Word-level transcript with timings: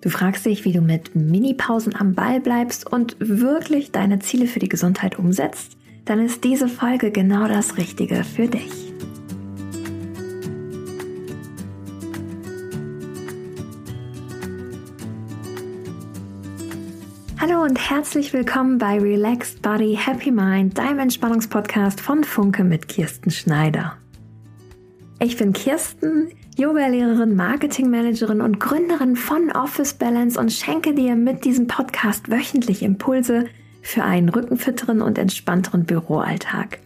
Du 0.00 0.10
fragst 0.10 0.46
dich, 0.46 0.64
wie 0.64 0.72
du 0.72 0.80
mit 0.80 1.16
Mini-Pausen 1.16 1.96
am 1.96 2.14
Ball 2.14 2.38
bleibst 2.38 2.86
und 2.90 3.16
wirklich 3.18 3.90
deine 3.90 4.20
Ziele 4.20 4.46
für 4.46 4.60
die 4.60 4.68
Gesundheit 4.68 5.18
umsetzt? 5.18 5.76
Dann 6.04 6.24
ist 6.24 6.44
diese 6.44 6.68
Folge 6.68 7.10
genau 7.10 7.48
das 7.48 7.76
Richtige 7.76 8.22
für 8.22 8.46
dich. 8.46 8.92
Hallo 17.40 17.62
und 17.64 17.90
herzlich 17.90 18.32
willkommen 18.32 18.78
bei 18.78 19.00
Relaxed 19.00 19.62
Body 19.62 19.98
Happy 20.00 20.30
Mind, 20.30 20.78
deinem 20.78 21.00
Entspannungspodcast 21.00 22.00
von 22.00 22.22
Funke 22.22 22.62
mit 22.62 22.86
Kirsten 22.86 23.32
Schneider. 23.32 23.96
Ich 25.18 25.36
bin 25.36 25.52
Kirsten, 25.52 26.28
Yoga-Lehrerin, 26.58 27.36
Marketingmanagerin 27.36 28.40
und 28.40 28.58
Gründerin 28.58 29.14
von 29.14 29.52
Office 29.52 29.94
Balance 29.94 30.40
und 30.40 30.52
schenke 30.52 30.92
dir 30.92 31.14
mit 31.14 31.44
diesem 31.44 31.68
Podcast 31.68 32.32
wöchentlich 32.32 32.82
Impulse 32.82 33.46
für 33.80 34.02
einen 34.02 34.28
rückenfitteren 34.28 35.00
und 35.00 35.18
entspannteren 35.18 35.84
Büroalltag. 35.84 36.80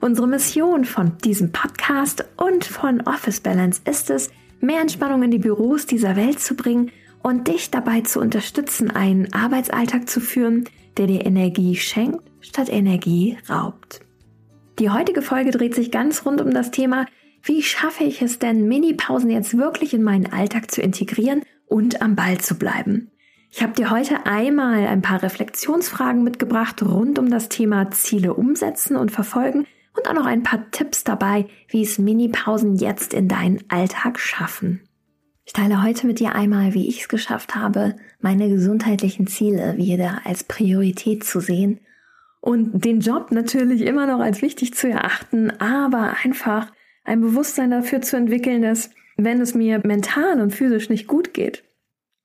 Unsere 0.00 0.26
Mission 0.26 0.84
von 0.84 1.18
diesem 1.18 1.52
Podcast 1.52 2.24
und 2.36 2.64
von 2.64 3.00
Office 3.02 3.38
Balance 3.38 3.80
ist 3.88 4.10
es, 4.10 4.28
mehr 4.60 4.80
Entspannung 4.80 5.22
in 5.22 5.30
die 5.30 5.38
Büros 5.38 5.86
dieser 5.86 6.16
Welt 6.16 6.40
zu 6.40 6.56
bringen 6.56 6.90
und 7.22 7.46
dich 7.46 7.70
dabei 7.70 8.00
zu 8.00 8.18
unterstützen, 8.18 8.90
einen 8.90 9.32
Arbeitsalltag 9.32 10.10
zu 10.10 10.18
führen, 10.18 10.64
der 10.96 11.06
dir 11.06 11.24
Energie 11.24 11.76
schenkt, 11.76 12.28
statt 12.40 12.68
Energie 12.68 13.38
raubt. 13.48 14.00
Die 14.80 14.90
heutige 14.90 15.22
Folge 15.22 15.52
dreht 15.52 15.76
sich 15.76 15.92
ganz 15.92 16.26
rund 16.26 16.40
um 16.40 16.50
das 16.50 16.72
Thema, 16.72 17.06
wie 17.42 17.62
schaffe 17.62 18.04
ich 18.04 18.22
es 18.22 18.38
denn, 18.38 18.68
Mini-Pausen 18.68 19.30
jetzt 19.30 19.56
wirklich 19.56 19.94
in 19.94 20.02
meinen 20.02 20.32
Alltag 20.32 20.70
zu 20.70 20.80
integrieren 20.80 21.42
und 21.66 22.00
am 22.00 22.14
Ball 22.14 22.38
zu 22.38 22.56
bleiben? 22.56 23.10
Ich 23.50 23.62
habe 23.62 23.74
dir 23.74 23.90
heute 23.90 24.24
einmal 24.24 24.86
ein 24.86 25.02
paar 25.02 25.22
Reflexionsfragen 25.22 26.22
mitgebracht 26.22 26.82
rund 26.82 27.18
um 27.18 27.28
das 27.28 27.48
Thema 27.48 27.90
Ziele 27.90 28.32
umsetzen 28.34 28.96
und 28.96 29.10
verfolgen 29.10 29.66
und 29.94 30.08
auch 30.08 30.14
noch 30.14 30.24
ein 30.24 30.42
paar 30.42 30.70
Tipps 30.70 31.04
dabei, 31.04 31.46
wie 31.68 31.82
es 31.82 31.98
Mini-Pausen 31.98 32.76
jetzt 32.76 33.12
in 33.12 33.28
deinen 33.28 33.62
Alltag 33.68 34.18
schaffen. 34.18 34.80
Ich 35.44 35.52
teile 35.52 35.82
heute 35.82 36.06
mit 36.06 36.20
dir 36.20 36.34
einmal, 36.34 36.72
wie 36.72 36.88
ich 36.88 37.02
es 37.02 37.08
geschafft 37.08 37.54
habe, 37.54 37.96
meine 38.20 38.48
gesundheitlichen 38.48 39.26
Ziele 39.26 39.76
wieder 39.76 40.22
als 40.24 40.44
Priorität 40.44 41.24
zu 41.24 41.40
sehen 41.40 41.80
und 42.40 42.84
den 42.84 43.00
Job 43.00 43.32
natürlich 43.32 43.82
immer 43.82 44.06
noch 44.06 44.20
als 44.20 44.40
wichtig 44.40 44.74
zu 44.74 44.88
erachten, 44.88 45.50
aber 45.60 46.14
einfach 46.24 46.72
ein 47.04 47.20
Bewusstsein 47.20 47.70
dafür 47.70 48.00
zu 48.02 48.16
entwickeln, 48.16 48.62
dass 48.62 48.90
wenn 49.16 49.40
es 49.40 49.54
mir 49.54 49.80
mental 49.84 50.40
und 50.40 50.52
physisch 50.52 50.88
nicht 50.88 51.06
gut 51.06 51.34
geht, 51.34 51.64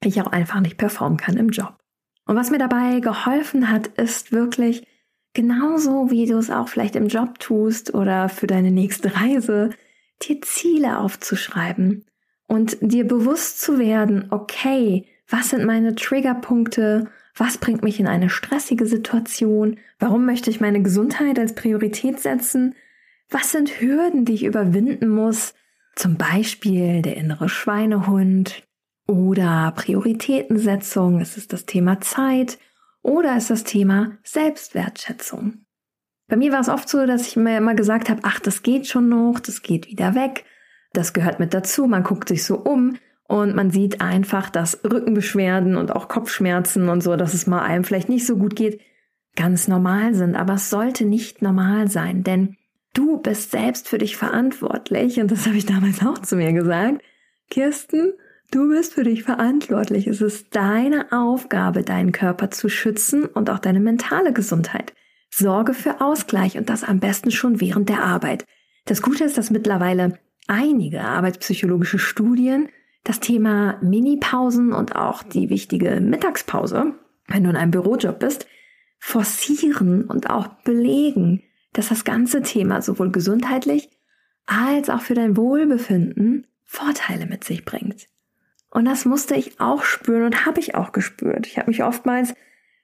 ich 0.03 0.21
auch 0.21 0.27
einfach 0.27 0.59
nicht 0.59 0.77
performen 0.77 1.17
kann 1.17 1.37
im 1.37 1.49
Job. 1.49 1.77
Und 2.25 2.35
was 2.35 2.51
mir 2.51 2.59
dabei 2.59 2.99
geholfen 2.99 3.71
hat, 3.71 3.87
ist 3.87 4.31
wirklich 4.31 4.85
genauso 5.33 6.09
wie 6.11 6.25
du 6.25 6.37
es 6.37 6.49
auch 6.49 6.67
vielleicht 6.67 6.95
im 6.95 7.07
Job 7.07 7.39
tust 7.39 7.93
oder 7.93 8.29
für 8.29 8.47
deine 8.47 8.71
nächste 8.71 9.15
Reise, 9.15 9.69
dir 10.21 10.41
Ziele 10.41 10.99
aufzuschreiben 10.99 12.05
und 12.47 12.77
dir 12.81 13.05
bewusst 13.05 13.61
zu 13.61 13.79
werden, 13.79 14.27
okay, 14.31 15.05
was 15.29 15.49
sind 15.49 15.65
meine 15.65 15.95
Triggerpunkte? 15.95 17.09
Was 17.35 17.57
bringt 17.57 17.83
mich 17.83 17.99
in 17.99 18.07
eine 18.07 18.29
stressige 18.29 18.87
Situation? 18.87 19.77
Warum 19.99 20.25
möchte 20.25 20.49
ich 20.49 20.59
meine 20.59 20.81
Gesundheit 20.81 21.37
als 21.37 21.53
Priorität 21.53 22.19
setzen? 22.19 22.73
Was 23.29 23.51
sind 23.51 23.81
Hürden, 23.81 24.25
die 24.25 24.33
ich 24.33 24.45
überwinden 24.45 25.09
muss? 25.09 25.53
Zum 25.95 26.15
Beispiel 26.15 27.01
der 27.01 27.17
innere 27.17 27.49
Schweinehund 27.49 28.63
oder 29.07 29.73
Prioritätensetzung. 29.75 31.19
Ist 31.19 31.37
es 31.37 31.47
das 31.47 31.65
Thema 31.65 31.99
Zeit 31.99 32.59
oder 33.01 33.35
ist 33.35 33.49
das 33.49 33.63
Thema 33.63 34.17
Selbstwertschätzung? 34.23 35.65
Bei 36.27 36.35
mir 36.35 36.51
war 36.51 36.59
es 36.59 36.69
oft 36.69 36.89
so, 36.89 37.05
dass 37.05 37.27
ich 37.27 37.35
mir 37.35 37.57
immer 37.57 37.73
gesagt 37.73 38.09
habe, 38.09 38.21
ach, 38.23 38.39
das 38.39 38.63
geht 38.63 38.87
schon 38.87 39.09
noch, 39.09 39.39
das 39.39 39.61
geht 39.61 39.87
wieder 39.87 40.13
weg. 40.13 40.45
Das 40.93 41.13
gehört 41.13 41.39
mit 41.39 41.53
dazu. 41.53 41.87
Man 41.87 42.03
guckt 42.03 42.27
sich 42.27 42.43
so 42.43 42.57
um 42.57 42.97
und 43.27 43.55
man 43.55 43.71
sieht 43.71 44.01
einfach, 44.01 44.49
dass 44.49 44.83
Rückenbeschwerden 44.83 45.75
und 45.75 45.95
auch 45.95 46.07
Kopfschmerzen 46.07 46.89
und 46.89 47.01
so, 47.01 47.15
dass 47.15 47.33
es 47.33 47.47
mal 47.47 47.61
einem 47.61 47.83
vielleicht 47.83 48.09
nicht 48.09 48.25
so 48.25 48.37
gut 48.37 48.55
geht, 48.55 48.81
ganz 49.35 49.67
normal 49.67 50.15
sind. 50.15 50.35
Aber 50.35 50.55
es 50.55 50.69
sollte 50.69 51.05
nicht 51.05 51.41
normal 51.41 51.89
sein, 51.89 52.23
denn 52.23 52.57
Du 52.97 53.19
bist 53.19 53.51
selbst 53.51 53.87
für 53.87 53.99
dich 53.99 54.17
verantwortlich 54.17 55.19
und 55.19 55.29
das 55.29 55.45
habe 55.45 55.55
ich 55.55 55.67
damals 55.67 56.03
auch 56.03 56.17
zu 56.17 56.35
mir 56.35 56.51
gesagt. 56.51 57.03
Kirsten, 57.51 58.13
du 58.49 58.69
bist 58.69 58.95
für 58.95 59.03
dich 59.03 59.21
verantwortlich. 59.21 60.07
Es 60.07 60.19
ist 60.19 60.47
deine 60.55 61.11
Aufgabe, 61.11 61.83
deinen 61.83 62.11
Körper 62.11 62.49
zu 62.49 62.69
schützen 62.69 63.25
und 63.25 63.51
auch 63.51 63.59
deine 63.59 63.79
mentale 63.79 64.33
Gesundheit. 64.33 64.95
Sorge 65.29 65.75
für 65.75 66.01
Ausgleich 66.01 66.57
und 66.57 66.69
das 66.71 66.83
am 66.83 66.99
besten 66.99 67.29
schon 67.29 67.61
während 67.61 67.87
der 67.87 68.01
Arbeit. 68.01 68.45
Das 68.85 69.03
Gute 69.03 69.25
ist, 69.25 69.37
dass 69.37 69.51
mittlerweile 69.51 70.17
einige 70.47 71.01
arbeitspsychologische 71.01 71.99
Studien 71.99 72.67
das 73.03 73.19
Thema 73.19 73.77
Minipausen 73.83 74.73
und 74.73 74.95
auch 74.95 75.21
die 75.21 75.51
wichtige 75.51 76.01
Mittagspause, 76.01 76.95
wenn 77.27 77.43
du 77.43 77.51
in 77.51 77.57
einem 77.57 77.69
Bürojob 77.69 78.17
bist, 78.17 78.47
forcieren 78.97 80.05
und 80.05 80.31
auch 80.31 80.47
belegen, 80.63 81.43
dass 81.77 81.89
das 81.89 82.03
ganze 82.03 82.41
Thema 82.41 82.81
sowohl 82.81 83.11
gesundheitlich 83.11 83.89
als 84.45 84.89
auch 84.89 85.01
für 85.01 85.13
dein 85.13 85.37
Wohlbefinden 85.37 86.47
Vorteile 86.63 87.25
mit 87.25 87.43
sich 87.43 87.65
bringt. 87.65 88.07
Und 88.69 88.85
das 88.85 89.05
musste 89.05 89.35
ich 89.35 89.59
auch 89.59 89.83
spüren 89.83 90.23
und 90.23 90.45
habe 90.45 90.59
ich 90.59 90.75
auch 90.75 90.91
gespürt. 90.91 91.47
Ich 91.47 91.57
habe 91.57 91.69
mich 91.69 91.83
oftmals 91.83 92.33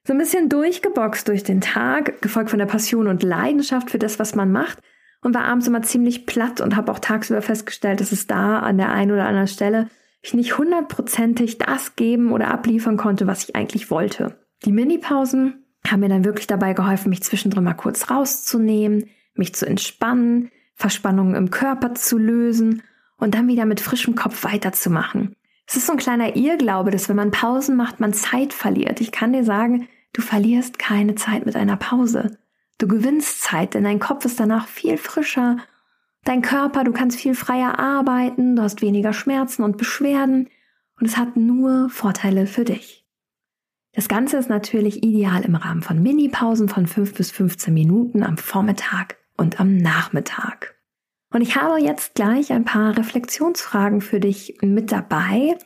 so 0.05 0.13
ein 0.13 0.19
bisschen 0.19 0.49
durchgeboxt 0.49 1.27
durch 1.27 1.43
den 1.43 1.61
Tag, 1.61 2.21
gefolgt 2.21 2.49
von 2.49 2.59
der 2.59 2.65
Passion 2.65 3.07
und 3.07 3.23
Leidenschaft 3.23 3.89
für 3.89 3.99
das, 3.99 4.19
was 4.19 4.35
man 4.35 4.51
macht 4.51 4.79
und 5.21 5.33
war 5.33 5.45
abends 5.45 5.67
immer 5.67 5.81
ziemlich 5.81 6.25
platt 6.25 6.61
und 6.61 6.75
habe 6.75 6.91
auch 6.91 6.99
tagsüber 6.99 7.41
festgestellt, 7.41 7.99
dass 7.99 8.11
es 8.11 8.27
da 8.27 8.59
an 8.59 8.77
der 8.77 8.91
einen 8.91 9.11
oder 9.11 9.25
anderen 9.25 9.47
Stelle 9.47 9.89
ich 10.21 10.33
nicht 10.33 10.57
hundertprozentig 10.57 11.57
das 11.57 11.95
geben 11.95 12.31
oder 12.31 12.49
abliefern 12.49 12.97
konnte, 12.97 13.27
was 13.27 13.43
ich 13.43 13.55
eigentlich 13.55 13.91
wollte. 13.91 14.37
Die 14.65 14.71
Minipausen 14.71 15.62
haben 15.91 15.99
mir 15.99 16.09
dann 16.09 16.25
wirklich 16.25 16.47
dabei 16.47 16.73
geholfen, 16.73 17.09
mich 17.09 17.23
zwischendrin 17.23 17.63
mal 17.63 17.73
kurz 17.73 18.09
rauszunehmen, 18.09 19.09
mich 19.35 19.53
zu 19.53 19.65
entspannen, 19.65 20.51
Verspannungen 20.75 21.35
im 21.35 21.49
Körper 21.49 21.93
zu 21.93 22.17
lösen 22.17 22.83
und 23.17 23.35
dann 23.35 23.47
wieder 23.47 23.65
mit 23.65 23.79
frischem 23.79 24.15
Kopf 24.15 24.43
weiterzumachen. 24.43 25.35
Es 25.65 25.75
ist 25.75 25.87
so 25.87 25.93
ein 25.93 25.97
kleiner 25.97 26.35
Irrglaube, 26.35 26.91
dass 26.91 27.09
wenn 27.09 27.15
man 27.15 27.31
Pausen 27.31 27.75
macht, 27.75 27.99
man 27.99 28.13
Zeit 28.13 28.53
verliert. 28.53 29.01
Ich 29.01 29.11
kann 29.11 29.33
dir 29.33 29.43
sagen, 29.43 29.87
du 30.13 30.21
verlierst 30.21 30.77
keine 30.77 31.15
Zeit 31.15 31.45
mit 31.45 31.55
einer 31.55 31.77
Pause. 31.77 32.37
Du 32.77 32.87
gewinnst 32.87 33.41
Zeit, 33.41 33.73
denn 33.73 33.83
dein 33.83 33.99
Kopf 33.99 34.25
ist 34.25 34.39
danach 34.39 34.67
viel 34.67 34.97
frischer. 34.97 35.57
Dein 36.25 36.41
Körper, 36.41 36.83
du 36.83 36.91
kannst 36.91 37.19
viel 37.19 37.35
freier 37.35 37.79
arbeiten, 37.79 38.55
du 38.55 38.61
hast 38.61 38.81
weniger 38.81 39.13
Schmerzen 39.13 39.63
und 39.63 39.77
Beschwerden 39.77 40.49
und 40.99 41.07
es 41.07 41.17
hat 41.17 41.37
nur 41.37 41.89
Vorteile 41.89 42.47
für 42.47 42.63
dich. 42.63 43.02
Das 43.95 44.07
Ganze 44.07 44.37
ist 44.37 44.49
natürlich 44.49 45.03
ideal 45.03 45.43
im 45.43 45.55
Rahmen 45.55 45.83
von 45.83 46.01
Mini-Pausen 46.01 46.67
von 46.67 46.87
5 46.87 47.13
bis 47.13 47.31
15 47.31 47.73
Minuten 47.73 48.23
am 48.23 48.37
Vormittag 48.37 49.17
und 49.37 49.59
am 49.59 49.77
Nachmittag. 49.77 50.75
Und 51.31 51.41
ich 51.41 51.55
habe 51.55 51.79
jetzt 51.79 52.15
gleich 52.15 52.51
ein 52.51 52.65
paar 52.65 52.97
Reflexionsfragen 52.97 54.01
für 54.01 54.19
dich 54.19 54.57
mit 54.61 54.91
dabei 54.91 55.57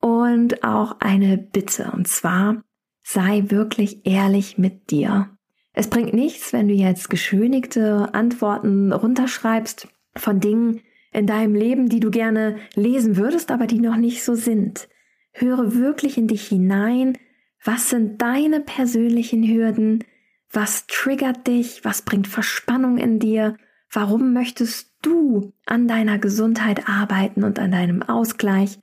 und 0.00 0.64
auch 0.64 0.96
eine 1.00 1.38
Bitte. 1.38 1.92
Und 1.94 2.08
zwar, 2.08 2.62
sei 3.04 3.44
wirklich 3.48 4.04
ehrlich 4.04 4.58
mit 4.58 4.90
dir. 4.90 5.30
Es 5.72 5.88
bringt 5.88 6.12
nichts, 6.12 6.52
wenn 6.52 6.66
du 6.66 6.74
jetzt 6.74 7.08
geschönigte 7.08 8.12
Antworten 8.14 8.92
runterschreibst 8.92 9.88
von 10.16 10.40
Dingen 10.40 10.80
in 11.12 11.26
deinem 11.26 11.54
Leben, 11.54 11.88
die 11.88 12.00
du 12.00 12.10
gerne 12.10 12.56
lesen 12.74 13.16
würdest, 13.16 13.52
aber 13.52 13.68
die 13.68 13.78
noch 13.78 13.96
nicht 13.96 14.24
so 14.24 14.34
sind. 14.34 14.88
Höre 15.32 15.74
wirklich 15.74 16.18
in 16.18 16.26
dich 16.26 16.48
hinein, 16.48 17.16
was 17.62 17.90
sind 17.90 18.22
deine 18.22 18.60
persönlichen 18.60 19.46
Hürden? 19.46 20.04
Was 20.50 20.86
triggert 20.86 21.46
dich? 21.46 21.84
Was 21.84 22.02
bringt 22.02 22.26
Verspannung 22.26 22.98
in 22.98 23.18
dir? 23.18 23.56
Warum 23.90 24.32
möchtest 24.32 24.94
du 25.02 25.52
an 25.66 25.86
deiner 25.88 26.18
Gesundheit 26.18 26.88
arbeiten 26.88 27.44
und 27.44 27.58
an 27.58 27.72
deinem 27.72 28.02
Ausgleich? 28.02 28.78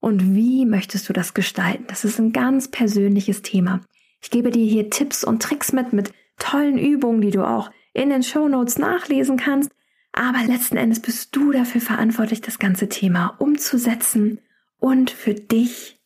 Und 0.00 0.34
wie 0.34 0.66
möchtest 0.66 1.08
du 1.08 1.12
das 1.12 1.34
gestalten? 1.34 1.84
Das 1.88 2.04
ist 2.04 2.18
ein 2.18 2.32
ganz 2.32 2.68
persönliches 2.70 3.42
Thema. 3.42 3.80
Ich 4.20 4.30
gebe 4.30 4.50
dir 4.50 4.64
hier 4.64 4.90
Tipps 4.90 5.24
und 5.24 5.42
Tricks 5.42 5.72
mit, 5.72 5.92
mit 5.92 6.12
tollen 6.38 6.78
Übungen, 6.78 7.20
die 7.20 7.30
du 7.30 7.46
auch 7.46 7.70
in 7.92 8.10
den 8.10 8.22
Show 8.22 8.48
Notes 8.48 8.78
nachlesen 8.78 9.36
kannst. 9.36 9.70
Aber 10.12 10.42
letzten 10.46 10.76
Endes 10.76 11.00
bist 11.00 11.34
du 11.34 11.52
dafür 11.52 11.80
verantwortlich, 11.80 12.40
das 12.40 12.58
ganze 12.58 12.88
Thema 12.88 13.34
umzusetzen 13.38 14.40
und 14.78 15.10
für 15.10 15.34
dich 15.34 15.98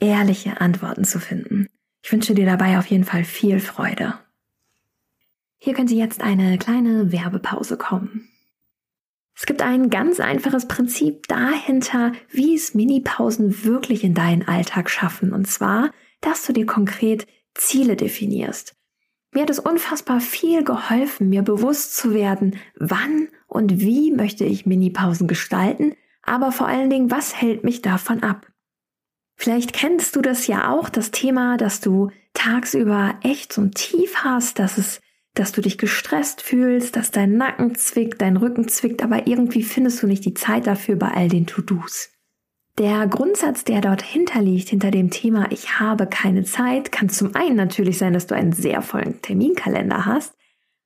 ehrliche 0.00 0.60
Antworten 0.60 1.04
zu 1.04 1.20
finden. 1.20 1.68
Ich 2.02 2.12
wünsche 2.12 2.34
dir 2.34 2.46
dabei 2.46 2.78
auf 2.78 2.86
jeden 2.86 3.04
Fall 3.04 3.24
viel 3.24 3.60
Freude. 3.60 4.14
Hier 5.58 5.74
könnte 5.74 5.94
jetzt 5.94 6.20
eine 6.20 6.58
kleine 6.58 7.10
Werbepause 7.12 7.78
kommen. 7.78 8.28
Es 9.34 9.46
gibt 9.46 9.62
ein 9.62 9.90
ganz 9.90 10.20
einfaches 10.20 10.68
Prinzip 10.68 11.26
dahinter, 11.26 12.12
wie 12.30 12.54
es 12.54 12.74
Minipausen 12.74 13.64
wirklich 13.64 14.04
in 14.04 14.14
deinen 14.14 14.46
Alltag 14.46 14.90
schaffen. 14.90 15.32
Und 15.32 15.46
zwar, 15.46 15.90
dass 16.20 16.46
du 16.46 16.52
dir 16.52 16.66
konkret 16.66 17.26
Ziele 17.54 17.96
definierst. 17.96 18.76
Mir 19.32 19.42
hat 19.42 19.50
es 19.50 19.58
unfassbar 19.58 20.20
viel 20.20 20.62
geholfen, 20.62 21.28
mir 21.28 21.42
bewusst 21.42 21.96
zu 21.96 22.14
werden, 22.14 22.56
wann 22.76 23.28
und 23.48 23.80
wie 23.80 24.12
möchte 24.12 24.44
ich 24.44 24.66
Minipausen 24.66 25.26
gestalten, 25.26 25.94
aber 26.22 26.52
vor 26.52 26.68
allen 26.68 26.88
Dingen, 26.88 27.10
was 27.10 27.34
hält 27.34 27.64
mich 27.64 27.82
davon 27.82 28.22
ab? 28.22 28.46
Vielleicht 29.36 29.72
kennst 29.72 30.16
du 30.16 30.22
das 30.22 30.46
ja 30.46 30.70
auch, 30.70 30.88
das 30.88 31.10
Thema, 31.10 31.56
dass 31.56 31.80
du 31.80 32.10
tagsüber 32.34 33.18
echt 33.22 33.52
so 33.52 33.62
ein 33.62 33.72
Tief 33.72 34.16
hast, 34.24 34.58
dass 34.58 34.78
es, 34.78 35.00
dass 35.34 35.52
du 35.52 35.60
dich 35.60 35.78
gestresst 35.78 36.42
fühlst, 36.42 36.96
dass 36.96 37.10
dein 37.10 37.36
Nacken 37.36 37.74
zwickt, 37.74 38.20
dein 38.20 38.36
Rücken 38.36 38.68
zwickt, 38.68 39.02
aber 39.02 39.26
irgendwie 39.26 39.62
findest 39.62 40.02
du 40.02 40.06
nicht 40.06 40.24
die 40.24 40.34
Zeit 40.34 40.66
dafür 40.66 40.96
bei 40.96 41.08
all 41.08 41.28
den 41.28 41.46
To-Dos. 41.46 42.10
Der 42.78 43.06
Grundsatz, 43.06 43.62
der 43.62 43.80
dort 43.80 44.02
hinterliegt, 44.02 44.70
hinter 44.70 44.90
dem 44.90 45.10
Thema 45.10 45.50
Ich 45.52 45.78
habe 45.78 46.08
keine 46.08 46.42
Zeit, 46.42 46.90
kann 46.90 47.08
zum 47.08 47.36
einen 47.36 47.54
natürlich 47.54 47.98
sein, 47.98 48.12
dass 48.12 48.26
du 48.26 48.34
einen 48.34 48.52
sehr 48.52 48.82
vollen 48.82 49.22
Terminkalender 49.22 50.06
hast, 50.06 50.34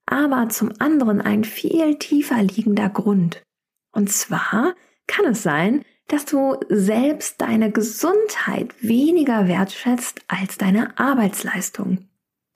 aber 0.05 0.51
zum 0.51 0.71
anderen 0.81 1.23
ein 1.23 1.45
viel 1.45 1.97
tiefer 1.97 2.43
liegender 2.43 2.91
Grund. 2.91 3.43
Und 3.93 4.11
zwar 4.11 4.75
kann 5.07 5.25
es 5.27 5.43
sein, 5.43 5.83
dass 6.09 6.25
du 6.25 6.57
selbst 6.69 7.41
deine 7.41 7.71
Gesundheit 7.71 8.75
weniger 8.81 9.47
wertschätzt 9.47 10.23
als 10.27 10.59
deine 10.59 10.99
Arbeitsleistung. 10.99 12.09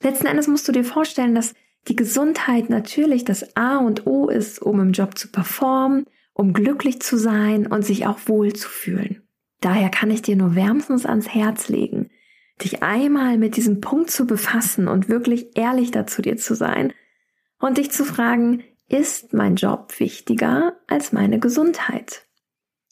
Letzten 0.02 0.26
Endes 0.26 0.48
musst 0.48 0.66
du 0.66 0.72
dir 0.72 0.84
vorstellen, 0.84 1.34
dass 1.34 1.54
die 1.88 1.96
Gesundheit 1.96 2.70
natürlich 2.70 3.24
das 3.24 3.56
A 3.56 3.78
und 3.78 4.06
O 4.06 4.28
ist, 4.28 4.60
um 4.60 4.80
im 4.80 4.92
Job 4.92 5.18
zu 5.18 5.28
performen, 5.28 6.06
um 6.32 6.52
glücklich 6.52 7.00
zu 7.00 7.16
sein 7.16 7.66
und 7.66 7.84
sich 7.84 8.06
auch 8.06 8.18
wohl 8.26 8.52
zu 8.52 8.68
fühlen. 8.68 9.22
Daher 9.60 9.90
kann 9.90 10.10
ich 10.10 10.22
dir 10.22 10.36
nur 10.36 10.54
wärmstens 10.54 11.06
ans 11.06 11.28
Herz 11.28 11.68
legen, 11.68 12.10
dich 12.62 12.82
einmal 12.82 13.38
mit 13.38 13.56
diesem 13.56 13.80
Punkt 13.80 14.10
zu 14.10 14.26
befassen 14.26 14.88
und 14.88 15.08
wirklich 15.08 15.56
ehrlich 15.56 15.90
dazu 15.90 16.22
dir 16.22 16.36
zu 16.36 16.54
sein 16.54 16.92
und 17.58 17.78
dich 17.78 17.90
zu 17.90 18.04
fragen, 18.04 18.64
ist 18.88 19.32
mein 19.32 19.56
Job 19.56 19.98
wichtiger 19.98 20.74
als 20.86 21.12
meine 21.12 21.38
Gesundheit? 21.38 22.26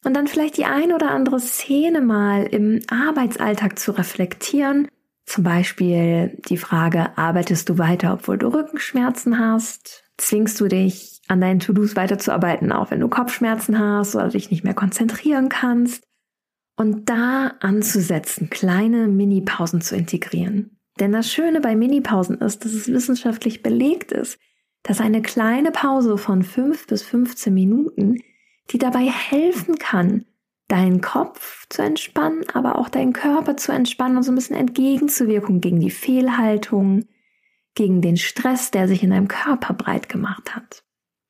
Und 0.04 0.14
dann 0.14 0.26
vielleicht 0.26 0.56
die 0.56 0.64
ein 0.64 0.92
oder 0.92 1.10
andere 1.10 1.40
Szene 1.40 2.00
mal 2.00 2.44
im 2.44 2.80
Arbeitsalltag 2.88 3.78
zu 3.78 3.92
reflektieren. 3.92 4.88
Zum 5.26 5.44
Beispiel 5.44 6.38
die 6.48 6.56
Frage, 6.56 7.16
arbeitest 7.16 7.68
du 7.68 7.78
weiter, 7.78 8.14
obwohl 8.14 8.38
du 8.38 8.48
Rückenschmerzen 8.48 9.38
hast? 9.38 10.04
Zwingst 10.16 10.60
du 10.60 10.68
dich 10.68 11.20
an 11.28 11.40
deinen 11.40 11.60
To-Dos 11.60 11.96
weiterzuarbeiten, 11.96 12.72
auch 12.72 12.90
wenn 12.90 13.00
du 13.00 13.08
Kopfschmerzen 13.08 13.78
hast 13.78 14.16
oder 14.16 14.28
dich 14.28 14.50
nicht 14.50 14.64
mehr 14.64 14.74
konzentrieren 14.74 15.48
kannst. 15.48 16.02
Und 16.76 17.10
da 17.10 17.52
anzusetzen, 17.60 18.48
kleine 18.50 19.06
Mini-Pausen 19.06 19.82
zu 19.82 19.96
integrieren. 19.96 20.78
Denn 20.98 21.12
das 21.12 21.30
Schöne 21.30 21.60
bei 21.60 21.76
Mini-Pausen 21.76 22.38
ist, 22.38 22.64
dass 22.64 22.72
es 22.72 22.88
wissenschaftlich 22.88 23.62
belegt 23.62 24.12
ist, 24.12 24.38
dass 24.82 25.00
eine 25.00 25.22
kleine 25.22 25.70
Pause 25.72 26.18
von 26.18 26.42
5 26.42 26.86
bis 26.86 27.02
15 27.02 27.52
Minuten, 27.52 28.16
die 28.70 28.78
dabei 28.78 29.04
helfen 29.04 29.78
kann, 29.78 30.24
deinen 30.68 31.00
Kopf 31.00 31.66
zu 31.68 31.82
entspannen, 31.82 32.44
aber 32.54 32.78
auch 32.78 32.88
deinen 32.88 33.12
Körper 33.12 33.56
zu 33.56 33.72
entspannen 33.72 34.16
und 34.16 34.22
so 34.22 34.32
ein 34.32 34.36
bisschen 34.36 34.56
entgegenzuwirken 34.56 35.60
gegen 35.60 35.80
die 35.80 35.90
Fehlhaltung, 35.90 37.06
gegen 37.74 38.00
den 38.00 38.16
Stress, 38.16 38.70
der 38.70 38.88
sich 38.88 39.02
in 39.02 39.10
deinem 39.10 39.28
Körper 39.28 39.74
breit 39.74 40.08
gemacht 40.08 40.54
hat 40.54 40.84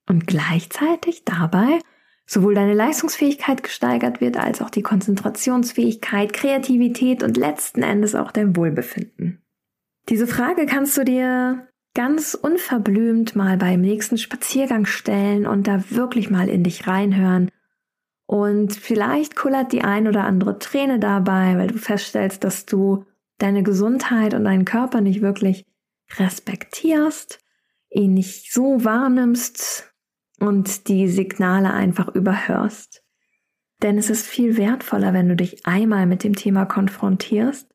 und 0.09 0.27
gleichzeitig 0.27 1.25
dabei 1.25 1.79
sowohl 2.27 2.55
deine 2.55 2.75
Leistungsfähigkeit 2.75 3.63
gesteigert 3.63 4.21
wird, 4.21 4.37
als 4.37 4.63
auch 4.63 4.71
die 4.71 4.83
Konzentrationsfähigkeit, 4.83 6.33
Kreativität 6.33 7.23
und 7.23 7.37
letzten 7.37 7.83
Endes 7.83 8.15
auch 8.15 8.31
dein 8.31 8.55
Wohlbefinden. 8.55 9.43
Diese 10.09 10.27
Frage 10.27 10.67
kannst 10.67 10.97
du 10.97 11.05
dir 11.05 11.67
ganz 11.95 12.35
unverblümt 12.35 13.37
mal 13.37 13.57
beim 13.57 13.81
nächsten 13.81 14.19
Spaziergang 14.19 14.87
stellen 14.87 15.47
und 15.47 15.67
da 15.67 15.91
wirklich 15.91 16.31
mal 16.31 16.49
in 16.49 16.63
dich 16.63 16.87
reinhören. 16.87 17.51
Und 18.27 18.75
vielleicht 18.75 19.35
kullert 19.35 19.73
die 19.73 19.83
ein 19.83 20.07
oder 20.07 20.25
andere 20.25 20.59
Träne 20.59 21.01
dabei, 21.01 21.57
weil 21.57 21.67
du 21.69 21.79
feststellst, 21.79 22.45
dass 22.45 22.65
du 22.65 23.05
deine 23.39 23.63
Gesundheit 23.63 24.35
und 24.35 24.45
deinen 24.45 24.65
Körper 24.65 25.01
nicht 25.01 25.21
wirklich 25.21 25.67
respektierst, 26.19 27.41
ihn 27.91 28.15
nicht 28.15 28.53
so 28.53 28.85
wahrnimmst, 28.85 29.91
und 30.41 30.89
die 30.89 31.07
Signale 31.07 31.73
einfach 31.73 32.09
überhörst. 32.09 33.05
Denn 33.83 33.99
es 33.99 34.11
ist 34.11 34.27
viel 34.27 34.57
wertvoller, 34.57 35.13
wenn 35.13 35.29
du 35.29 35.37
dich 35.37 35.65
einmal 35.67 36.07
mit 36.07 36.25
dem 36.25 36.35
Thema 36.35 36.65
konfrontierst, 36.65 37.69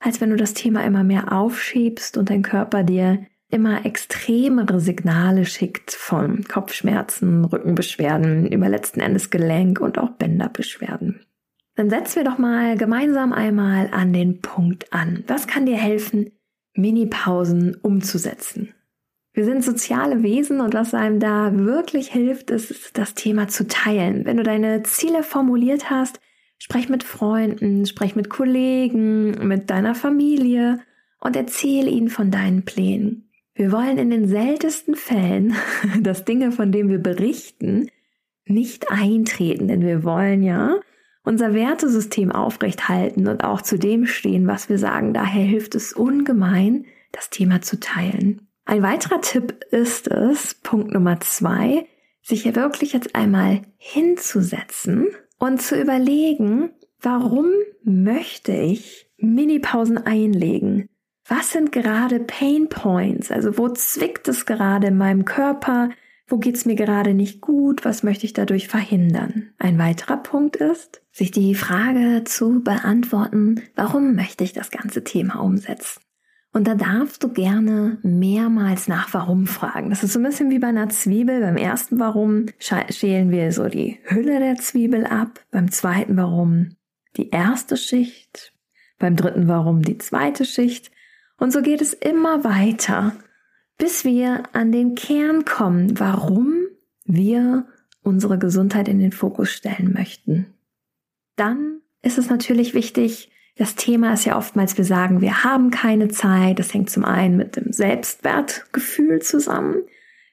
als 0.00 0.20
wenn 0.20 0.30
du 0.30 0.36
das 0.36 0.54
Thema 0.54 0.84
immer 0.84 1.04
mehr 1.04 1.32
aufschiebst 1.32 2.16
und 2.16 2.28
dein 2.30 2.42
Körper 2.42 2.82
dir 2.82 3.26
immer 3.48 3.86
extremere 3.86 4.80
Signale 4.80 5.46
schickt 5.46 5.92
von 5.92 6.44
Kopfschmerzen, 6.44 7.44
Rückenbeschwerden, 7.44 8.46
über 8.46 8.68
letzten 8.68 9.00
Endes 9.00 9.30
Gelenk 9.30 9.80
und 9.80 9.98
auch 9.98 10.10
Bänderbeschwerden. 10.10 11.20
Dann 11.76 11.90
setzen 11.90 12.16
wir 12.16 12.24
doch 12.24 12.38
mal 12.38 12.76
gemeinsam 12.76 13.32
einmal 13.32 13.90
an 13.92 14.12
den 14.12 14.40
Punkt 14.40 14.92
an. 14.92 15.24
Was 15.26 15.46
kann 15.46 15.66
dir 15.66 15.76
helfen, 15.76 16.32
Minipausen 16.74 17.76
umzusetzen? 17.76 18.74
Wir 19.34 19.44
sind 19.44 19.62
soziale 19.62 20.22
Wesen 20.22 20.62
und 20.62 20.72
was 20.72 20.94
einem 20.94 21.20
da 21.20 21.54
wirklich 21.54 22.10
hilft, 22.10 22.50
ist 22.50 22.96
das 22.96 23.14
Thema 23.14 23.48
zu 23.48 23.68
teilen. 23.68 24.24
Wenn 24.24 24.38
du 24.38 24.42
deine 24.42 24.82
Ziele 24.82 25.22
formuliert 25.22 25.90
hast, 25.90 26.20
sprech 26.58 26.88
mit 26.88 27.04
Freunden, 27.04 27.84
sprech 27.84 28.16
mit 28.16 28.30
Kollegen, 28.30 29.46
mit 29.46 29.68
deiner 29.68 29.94
Familie 29.94 30.80
und 31.20 31.36
erzähle 31.36 31.90
ihnen 31.90 32.08
von 32.08 32.30
deinen 32.30 32.64
Plänen. 32.64 33.25
Wir 33.56 33.72
wollen 33.72 33.96
in 33.96 34.10
den 34.10 34.28
seltensten 34.28 34.94
Fällen, 34.94 35.56
dass 36.00 36.26
Dinge, 36.26 36.52
von 36.52 36.72
denen 36.72 36.90
wir 36.90 36.98
berichten, 36.98 37.88
nicht 38.44 38.90
eintreten, 38.90 39.66
denn 39.66 39.80
wir 39.80 40.04
wollen 40.04 40.42
ja 40.42 40.78
unser 41.24 41.54
Wertesystem 41.54 42.30
aufrechthalten 42.30 43.26
und 43.26 43.42
auch 43.42 43.62
zu 43.62 43.78
dem 43.78 44.06
stehen, 44.06 44.46
was 44.46 44.68
wir 44.68 44.78
sagen. 44.78 45.12
Daher 45.12 45.42
hilft 45.42 45.74
es 45.74 45.92
ungemein, 45.92 46.84
das 47.10 47.30
Thema 47.30 47.62
zu 47.62 47.80
teilen. 47.80 48.46
Ein 48.66 48.82
weiterer 48.82 49.20
Tipp 49.22 49.64
ist 49.70 50.06
es, 50.06 50.54
Punkt 50.54 50.92
Nummer 50.92 51.18
zwei, 51.20 51.86
sich 52.22 52.42
hier 52.42 52.54
wirklich 52.54 52.92
jetzt 52.92 53.16
einmal 53.16 53.62
hinzusetzen 53.78 55.08
und 55.38 55.62
zu 55.62 55.80
überlegen, 55.80 56.70
warum 57.00 57.46
möchte 57.82 58.52
ich 58.52 59.10
Minipausen 59.16 59.98
einlegen? 59.98 60.88
Was 61.28 61.50
sind 61.50 61.72
gerade 61.72 62.20
Pain 62.20 62.68
Points? 62.68 63.32
Also 63.32 63.58
wo 63.58 63.68
zwickt 63.68 64.28
es 64.28 64.46
gerade 64.46 64.88
in 64.88 64.96
meinem 64.96 65.24
Körper? 65.24 65.90
Wo 66.28 66.38
geht's 66.38 66.64
mir 66.66 66.76
gerade 66.76 67.14
nicht 67.14 67.40
gut? 67.40 67.84
Was 67.84 68.02
möchte 68.02 68.26
ich 68.26 68.32
dadurch 68.32 68.68
verhindern? 68.68 69.50
Ein 69.58 69.78
weiterer 69.78 70.18
Punkt 70.18 70.56
ist, 70.56 71.02
sich 71.10 71.32
die 71.32 71.54
Frage 71.54 72.22
zu 72.24 72.62
beantworten, 72.62 73.62
warum 73.74 74.14
möchte 74.14 74.44
ich 74.44 74.52
das 74.52 74.70
ganze 74.70 75.02
Thema 75.02 75.40
umsetzen? 75.40 76.00
Und 76.52 76.66
da 76.66 76.74
darfst 76.74 77.22
du 77.22 77.28
gerne 77.28 77.98
mehrmals 78.02 78.88
nach 78.88 79.12
Warum 79.12 79.46
fragen. 79.46 79.90
Das 79.90 80.02
ist 80.02 80.14
so 80.14 80.20
ein 80.20 80.24
bisschen 80.24 80.50
wie 80.50 80.58
bei 80.58 80.68
einer 80.68 80.88
Zwiebel. 80.88 81.40
Beim 81.40 81.56
ersten 81.56 81.98
Warum 81.98 82.46
schälen 82.58 83.30
wir 83.30 83.52
so 83.52 83.68
die 83.68 83.98
Hülle 84.04 84.38
der 84.38 84.56
Zwiebel 84.56 85.04
ab. 85.04 85.44
Beim 85.50 85.70
zweiten 85.70 86.16
Warum 86.16 86.76
die 87.16 87.30
erste 87.30 87.76
Schicht. 87.76 88.54
Beim 88.98 89.16
dritten 89.16 89.48
Warum 89.48 89.82
die 89.82 89.98
zweite 89.98 90.44
Schicht. 90.44 90.90
Und 91.38 91.52
so 91.52 91.62
geht 91.62 91.80
es 91.80 91.92
immer 91.92 92.44
weiter, 92.44 93.12
bis 93.78 94.04
wir 94.04 94.44
an 94.52 94.72
den 94.72 94.94
Kern 94.94 95.44
kommen, 95.44 95.98
warum 95.98 96.54
wir 97.04 97.66
unsere 98.02 98.38
Gesundheit 98.38 98.88
in 98.88 98.98
den 98.98 99.12
Fokus 99.12 99.50
stellen 99.50 99.92
möchten. 99.92 100.54
Dann 101.36 101.80
ist 102.02 102.18
es 102.18 102.30
natürlich 102.30 102.72
wichtig, 102.72 103.30
das 103.56 103.74
Thema 103.74 104.12
ist 104.12 104.26
ja 104.26 104.36
oftmals, 104.36 104.76
wir 104.76 104.84
sagen, 104.84 105.22
wir 105.22 105.42
haben 105.42 105.70
keine 105.70 106.08
Zeit. 106.08 106.58
Das 106.58 106.74
hängt 106.74 106.90
zum 106.90 107.06
einen 107.06 107.38
mit 107.38 107.56
dem 107.56 107.72
Selbstwertgefühl 107.72 109.22
zusammen. 109.22 109.76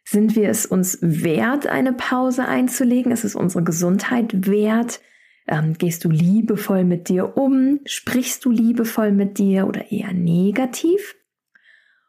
Sind 0.03 0.36
wir 0.36 0.50
es 0.50 0.65
uns 0.65 0.98
wert, 1.01 1.65
eine 1.65 1.93
Pause 1.93 2.45
einzulegen? 2.45 3.13
Ist 3.13 3.24
es 3.24 3.36
unsere 3.36 3.63
Gesundheit 3.63 4.45
wert? 4.48 5.00
Ähm, 5.48 5.74
gehst 5.74 6.06
du 6.06 6.10
liebevoll 6.10 6.84
mit 6.84 7.10
dir 7.10 7.38
um? 7.38 7.80
Sprichst 7.86 8.46
du 8.46 8.52
liebevoll 8.52 9.12
mit 9.12 9.38
dir 9.38 9.68
oder 9.68 9.92
eher 9.92 10.14
negativ? 10.14 11.16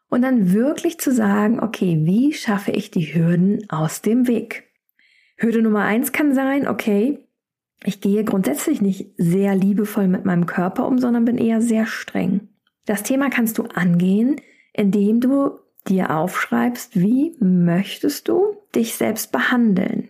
Und 0.09 0.21
dann 0.21 0.53
wirklich 0.53 0.99
zu 0.99 1.11
sagen, 1.11 1.59
okay, 1.59 1.99
wie 2.03 2.33
schaffe 2.33 2.71
ich 2.71 2.91
die 2.91 3.13
Hürden 3.13 3.69
aus 3.69 4.01
dem 4.01 4.27
Weg? 4.27 4.71
Hürde 5.35 5.61
Nummer 5.61 5.83
eins 5.83 6.11
kann 6.11 6.33
sein, 6.33 6.67
okay, 6.67 7.25
ich 7.83 8.01
gehe 8.01 8.23
grundsätzlich 8.23 8.81
nicht 8.81 9.11
sehr 9.17 9.55
liebevoll 9.55 10.07
mit 10.07 10.25
meinem 10.25 10.45
Körper 10.45 10.87
um, 10.87 10.97
sondern 10.97 11.25
bin 11.25 11.37
eher 11.37 11.61
sehr 11.61 11.85
streng. 11.85 12.47
Das 12.85 13.03
Thema 13.03 13.29
kannst 13.29 13.57
du 13.57 13.63
angehen, 13.63 14.39
indem 14.73 15.19
du 15.19 15.59
dir 15.87 16.15
aufschreibst, 16.15 16.99
wie 16.99 17.35
möchtest 17.39 18.27
du 18.27 18.57
dich 18.73 18.95
selbst 18.95 19.31
behandeln? 19.31 20.09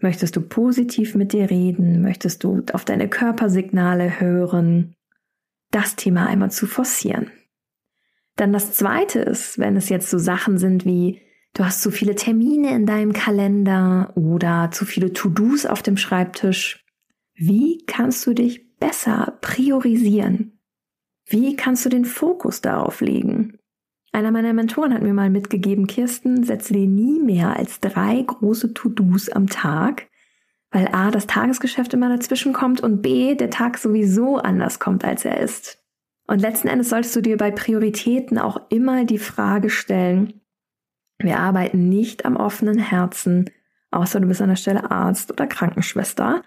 Möchtest 0.00 0.34
du 0.36 0.40
positiv 0.40 1.14
mit 1.14 1.32
dir 1.32 1.50
reden? 1.50 2.00
Möchtest 2.00 2.42
du 2.42 2.62
auf 2.72 2.84
deine 2.84 3.08
Körpersignale 3.08 4.20
hören? 4.20 4.94
Das 5.70 5.94
Thema 5.94 6.26
einmal 6.26 6.50
zu 6.50 6.66
forcieren. 6.66 7.30
Dann 8.36 8.52
das 8.52 8.72
zweite 8.72 9.20
ist, 9.20 9.58
wenn 9.58 9.76
es 9.76 9.90
jetzt 9.90 10.08
so 10.08 10.18
Sachen 10.18 10.56
sind 10.56 10.86
wie, 10.86 11.20
du 11.52 11.64
hast 11.64 11.82
zu 11.82 11.90
viele 11.90 12.14
Termine 12.14 12.74
in 12.74 12.86
deinem 12.86 13.12
Kalender 13.12 14.12
oder 14.16 14.70
zu 14.72 14.86
viele 14.86 15.12
To-Dos 15.12 15.66
auf 15.66 15.82
dem 15.82 15.98
Schreibtisch. 15.98 16.82
Wie 17.34 17.84
kannst 17.86 18.26
du 18.26 18.32
dich 18.32 18.76
besser 18.78 19.38
priorisieren? 19.42 20.58
Wie 21.26 21.54
kannst 21.54 21.84
du 21.84 21.90
den 21.90 22.06
Fokus 22.06 22.62
darauf 22.62 23.02
legen? 23.02 23.59
Einer 24.12 24.32
meiner 24.32 24.52
Mentoren 24.52 24.92
hat 24.92 25.02
mir 25.02 25.14
mal 25.14 25.30
mitgegeben, 25.30 25.86
Kirsten, 25.86 26.42
setze 26.42 26.72
dir 26.72 26.86
nie 26.86 27.20
mehr 27.20 27.56
als 27.56 27.80
drei 27.80 28.22
große 28.22 28.74
To-Dos 28.74 29.28
am 29.28 29.46
Tag, 29.46 30.08
weil 30.72 30.88
A, 30.92 31.10
das 31.10 31.26
Tagesgeschäft 31.26 31.94
immer 31.94 32.08
dazwischen 32.08 32.52
kommt 32.52 32.80
und 32.80 33.02
B, 33.02 33.34
der 33.34 33.50
Tag 33.50 33.78
sowieso 33.78 34.38
anders 34.38 34.78
kommt, 34.78 35.04
als 35.04 35.24
er 35.24 35.40
ist. 35.40 35.78
Und 36.26 36.40
letzten 36.40 36.68
Endes 36.68 36.90
solltest 36.90 37.14
du 37.14 37.20
dir 37.20 37.36
bei 37.36 37.50
Prioritäten 37.50 38.38
auch 38.38 38.60
immer 38.70 39.04
die 39.04 39.18
Frage 39.18 39.70
stellen, 39.70 40.40
wir 41.22 41.38
arbeiten 41.38 41.88
nicht 41.88 42.24
am 42.24 42.36
offenen 42.36 42.78
Herzen, 42.78 43.50
außer 43.90 44.20
du 44.20 44.28
bist 44.28 44.40
an 44.40 44.48
der 44.48 44.56
Stelle 44.56 44.90
Arzt 44.90 45.30
oder 45.30 45.46
Krankenschwester. 45.46 46.42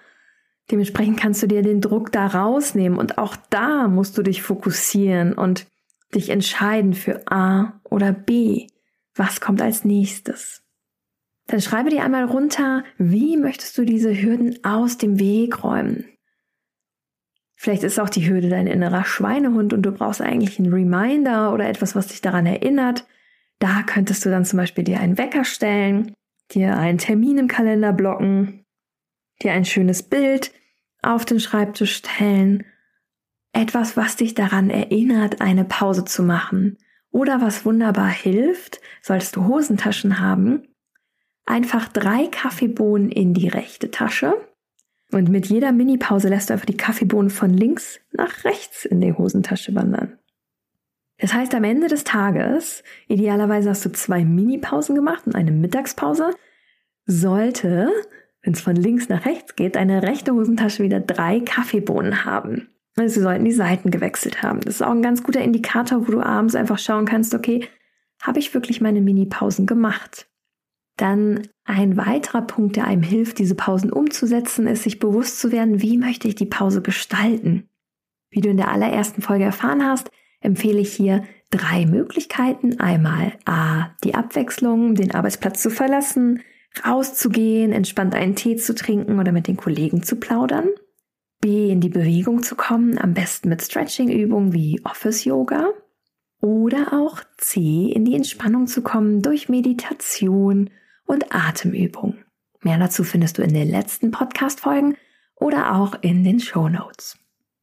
Dementsprechend 0.71 1.19
kannst 1.19 1.43
du 1.43 1.47
dir 1.47 1.61
den 1.61 1.81
Druck 1.81 2.11
da 2.11 2.25
rausnehmen 2.25 2.97
und 2.97 3.17
auch 3.17 3.35
da 3.49 3.87
musst 3.87 4.17
du 4.17 4.23
dich 4.23 4.41
fokussieren 4.41 5.33
und 5.33 5.67
dich 6.15 6.29
entscheiden 6.29 6.93
für 6.93 7.27
A 7.31 7.79
oder 7.83 8.11
B. 8.11 8.67
Was 9.15 9.41
kommt 9.41 9.61
als 9.61 9.85
nächstes? 9.85 10.63
Dann 11.47 11.61
schreibe 11.61 11.89
dir 11.89 12.03
einmal 12.03 12.25
runter, 12.25 12.83
wie 12.97 13.37
möchtest 13.37 13.77
du 13.77 13.85
diese 13.85 14.15
Hürden 14.15 14.63
aus 14.63 14.97
dem 14.97 15.19
Weg 15.19 15.63
räumen? 15.63 16.05
Vielleicht 17.55 17.83
ist 17.83 17.99
auch 17.99 18.09
die 18.09 18.29
Hürde 18.29 18.49
dein 18.49 18.67
innerer 18.67 19.05
Schweinehund 19.05 19.73
und 19.73 19.83
du 19.83 19.91
brauchst 19.91 20.21
eigentlich 20.21 20.59
einen 20.59 20.73
Reminder 20.73 21.53
oder 21.53 21.67
etwas, 21.67 21.95
was 21.95 22.07
dich 22.07 22.21
daran 22.21 22.45
erinnert. 22.45 23.05
Da 23.59 23.83
könntest 23.83 24.25
du 24.25 24.29
dann 24.29 24.45
zum 24.45 24.57
Beispiel 24.57 24.83
dir 24.83 24.99
einen 24.99 25.17
Wecker 25.17 25.45
stellen, 25.45 26.13
dir 26.51 26.77
einen 26.77 26.97
Termin 26.97 27.37
im 27.37 27.47
Kalender 27.47 27.93
blocken, 27.93 28.65
dir 29.41 29.53
ein 29.53 29.65
schönes 29.65 30.03
Bild 30.03 30.51
auf 31.01 31.25
den 31.25 31.39
Schreibtisch 31.39 31.95
stellen 31.95 32.65
etwas, 33.53 33.95
was 33.95 34.17
dich 34.17 34.33
daran 34.33 34.69
erinnert, 34.69 35.39
eine 35.39 35.63
Pause 35.63 36.03
zu 36.03 36.23
machen. 36.23 36.77
Oder 37.11 37.41
was 37.41 37.65
wunderbar 37.65 38.09
hilft, 38.09 38.81
solltest 39.01 39.35
du 39.35 39.45
Hosentaschen 39.45 40.19
haben, 40.19 40.63
einfach 41.45 41.87
drei 41.87 42.27
Kaffeebohnen 42.27 43.09
in 43.09 43.33
die 43.33 43.47
rechte 43.47 43.91
Tasche. 43.91 44.33
Und 45.11 45.29
mit 45.29 45.45
jeder 45.45 45.71
Mini-Pause 45.71 46.27
lässt 46.27 46.49
du 46.49 46.53
einfach 46.53 46.65
die 46.65 46.77
Kaffeebohnen 46.77 47.29
von 47.29 47.51
links 47.53 47.99
nach 48.11 48.43
rechts 48.45 48.83
in 48.85 48.99
die 48.99 49.13
Hosentasche 49.13 49.75
wandern. 49.75 50.17
Das 51.19 51.35
heißt, 51.35 51.53
am 51.53 51.63
Ende 51.63 51.87
des 51.87 52.03
Tages, 52.03 52.83
idealerweise 53.07 53.69
hast 53.69 53.85
du 53.85 53.91
zwei 53.91 54.25
Mini-Pausen 54.25 54.95
gemacht 54.95 55.27
und 55.27 55.35
eine 55.35 55.51
Mittagspause, 55.51 56.31
sollte, 57.05 57.91
wenn 58.41 58.53
es 58.53 58.61
von 58.61 58.75
links 58.75 59.07
nach 59.07 59.25
rechts 59.25 59.55
geht, 59.55 59.75
deine 59.75 60.01
rechte 60.01 60.33
Hosentasche 60.33 60.81
wieder 60.81 60.99
drei 60.99 61.41
Kaffeebohnen 61.41 62.25
haben. 62.25 62.72
Sie 62.95 63.21
sollten 63.21 63.45
die 63.45 63.51
Seiten 63.51 63.89
gewechselt 63.89 64.43
haben. 64.43 64.61
Das 64.61 64.75
ist 64.75 64.81
auch 64.83 64.91
ein 64.91 65.01
ganz 65.01 65.23
guter 65.23 65.41
Indikator, 65.41 66.07
wo 66.07 66.11
du 66.11 66.21
abends 66.21 66.55
einfach 66.55 66.77
schauen 66.77 67.05
kannst, 67.05 67.33
okay, 67.33 67.67
habe 68.21 68.39
ich 68.39 68.53
wirklich 68.53 68.81
meine 68.81 69.01
Mini-Pausen 69.01 69.65
gemacht? 69.65 70.27
Dann 70.97 71.47
ein 71.65 71.97
weiterer 71.97 72.43
Punkt, 72.43 72.75
der 72.75 72.85
einem 72.85 73.01
hilft, 73.01 73.39
diese 73.39 73.55
Pausen 73.55 73.91
umzusetzen, 73.91 74.67
ist, 74.67 74.83
sich 74.83 74.99
bewusst 74.99 75.39
zu 75.39 75.51
werden, 75.51 75.81
wie 75.81 75.97
möchte 75.97 76.27
ich 76.27 76.35
die 76.35 76.45
Pause 76.45 76.81
gestalten? 76.81 77.67
Wie 78.29 78.41
du 78.41 78.49
in 78.49 78.57
der 78.57 78.71
allerersten 78.71 79.21
Folge 79.21 79.43
erfahren 79.43 79.83
hast, 79.83 80.11
empfehle 80.39 80.79
ich 80.79 80.93
hier 80.93 81.23
drei 81.49 81.85
Möglichkeiten. 81.85 82.79
Einmal 82.79 83.33
A, 83.45 83.89
die 84.03 84.15
Abwechslung, 84.15 84.95
den 84.95 85.13
Arbeitsplatz 85.13 85.61
zu 85.61 85.69
verlassen, 85.69 86.41
rauszugehen, 86.85 87.71
entspannt 87.71 88.15
einen 88.15 88.35
Tee 88.35 88.55
zu 88.55 88.75
trinken 88.75 89.19
oder 89.19 89.31
mit 89.31 89.47
den 89.47 89.57
Kollegen 89.57 90.03
zu 90.03 90.15
plaudern. 90.17 90.69
B, 91.43 91.69
in 91.69 91.81
die 91.81 91.89
Bewegung 91.89 92.41
zu 92.41 92.55
kommen, 92.55 92.97
am 92.97 93.13
besten 93.13 93.49
mit 93.49 93.61
Stretching-Übungen 93.61 94.53
wie 94.53 94.79
Office-Yoga. 94.85 95.71
Oder 96.39 96.93
auch 96.93 97.19
C, 97.37 97.91
in 97.93 98.05
die 98.05 98.15
Entspannung 98.15 98.65
zu 98.65 98.81
kommen 98.81 99.21
durch 99.21 99.49
Meditation 99.49 100.69
und 101.05 101.35
Atemübung. 101.35 102.15
Mehr 102.61 102.77
dazu 102.77 103.03
findest 103.03 103.37
du 103.37 103.41
in 103.41 103.53
den 103.53 103.69
letzten 103.69 104.09
Podcast-Folgen 104.11 104.95
oder 105.35 105.75
auch 105.75 105.95
in 106.01 106.23
den 106.23 106.39
Show 106.39 106.69
Notes. 106.69 107.17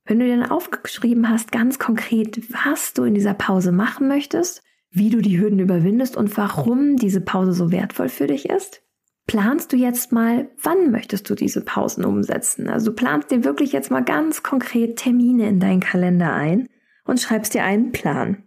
Wenn 0.04 0.18
du 0.18 0.28
dann 0.28 0.50
aufgeschrieben 0.50 1.30
hast, 1.30 1.50
ganz 1.50 1.78
konkret, 1.78 2.52
was 2.52 2.92
du 2.92 3.04
in 3.04 3.14
dieser 3.14 3.32
Pause 3.32 3.72
machen 3.72 4.08
möchtest, 4.08 4.62
wie 4.90 5.08
du 5.08 5.22
die 5.22 5.40
Hürden 5.40 5.58
überwindest 5.58 6.18
und 6.18 6.36
warum 6.36 6.96
diese 6.96 7.22
Pause 7.22 7.54
so 7.54 7.72
wertvoll 7.72 8.10
für 8.10 8.26
dich 8.26 8.50
ist, 8.50 8.82
planst 9.26 9.72
du 9.72 9.76
jetzt 9.76 10.12
mal, 10.12 10.48
wann 10.62 10.90
möchtest 10.90 11.28
du 11.30 11.34
diese 11.34 11.60
Pausen 11.60 12.04
umsetzen? 12.04 12.68
Also 12.68 12.90
du 12.90 12.96
planst 12.96 13.30
dir 13.30 13.44
wirklich 13.44 13.72
jetzt 13.72 13.90
mal 13.90 14.04
ganz 14.04 14.42
konkret 14.42 14.96
Termine 14.96 15.48
in 15.48 15.60
deinen 15.60 15.80
Kalender 15.80 16.32
ein 16.32 16.68
und 17.04 17.20
schreibst 17.20 17.54
dir 17.54 17.64
einen 17.64 17.92
Plan. 17.92 18.44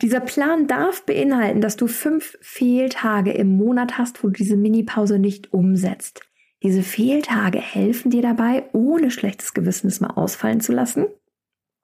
Dieser 0.00 0.20
Plan 0.20 0.68
darf 0.68 1.04
beinhalten, 1.04 1.60
dass 1.60 1.76
du 1.76 1.88
fünf 1.88 2.38
Fehltage 2.40 3.32
im 3.32 3.56
Monat 3.56 3.98
hast, 3.98 4.22
wo 4.22 4.28
du 4.28 4.34
diese 4.34 4.56
Minipause 4.56 5.18
nicht 5.18 5.52
umsetzt. 5.52 6.20
Diese 6.62 6.82
Fehltage 6.82 7.60
helfen 7.60 8.10
dir 8.10 8.22
dabei, 8.22 8.64
ohne 8.72 9.10
schlechtes 9.10 9.54
Gewissen 9.54 9.88
es 9.88 10.00
mal 10.00 10.10
ausfallen 10.10 10.60
zu 10.60 10.72
lassen 10.72 11.06